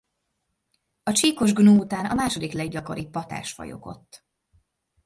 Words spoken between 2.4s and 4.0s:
leggyakoribb patás fajok